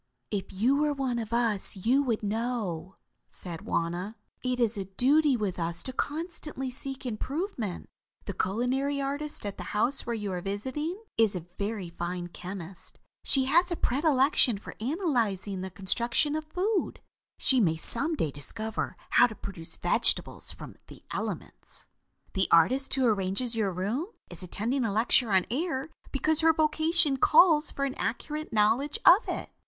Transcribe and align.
"If 0.31 0.51
you 0.51 0.77
were 0.77 0.93
one 0.93 1.19
of 1.19 1.31
us 1.31 1.75
you 1.77 2.01
would 2.01 2.23
know," 2.23 2.95
said 3.29 3.61
Wauna. 3.65 4.15
"It 4.43 4.59
is 4.59 4.75
a 4.75 4.85
duty 4.85 5.37
with 5.37 5.59
us 5.59 5.83
to 5.83 5.93
constantly 5.93 6.71
seek 6.71 7.05
improvement. 7.05 7.87
The 8.25 8.33
culinary 8.33 8.99
artist 8.99 9.45
at 9.45 9.57
the 9.57 9.63
house 9.77 10.03
where 10.07 10.15
you 10.15 10.31
are 10.31 10.41
visiting, 10.41 11.03
is 11.19 11.35
a 11.35 11.45
very 11.59 11.91
fine 11.91 12.29
chemist. 12.29 12.97
She 13.23 13.45
has 13.45 13.69
a 13.69 13.75
predilection 13.75 14.57
for 14.57 14.73
analyzing 14.81 15.61
the 15.61 15.69
construction 15.69 16.35
of 16.35 16.45
food. 16.51 16.99
She 17.37 17.59
may 17.59 17.77
some 17.77 18.15
day 18.15 18.31
discover 18.31 18.97
how 19.11 19.27
to 19.27 19.35
produce 19.35 19.77
vegetables 19.77 20.51
from 20.51 20.77
the 20.87 21.03
elements. 21.11 21.85
"The 22.33 22.47
artist 22.49 22.91
who 22.95 23.05
arranges 23.05 23.55
your 23.55 23.71
room 23.71 24.07
is 24.31 24.41
attending 24.41 24.83
a 24.83 24.91
lecture 24.91 25.31
on 25.31 25.45
air 25.51 25.91
because 26.11 26.39
her 26.39 26.53
vocation 26.53 27.17
calls 27.17 27.69
for 27.69 27.85
an 27.85 27.93
accurate 27.99 28.51
knowledge 28.51 28.97
of 29.05 29.29
it. 29.29 29.51